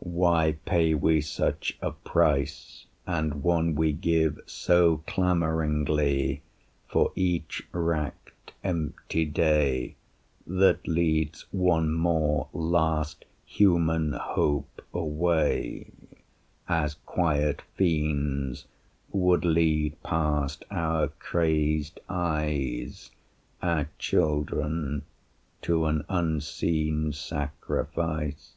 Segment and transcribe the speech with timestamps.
[0.00, 6.40] Why pay we such a price, and one we give So clamoringly,
[6.88, 9.96] for each racked empty day
[10.46, 15.92] That leads one more last human hope away,
[16.66, 18.64] As quiet fiends
[19.12, 23.10] would lead past our crazed eyes
[23.60, 25.02] Our children
[25.60, 28.54] to an unseen sacrifice?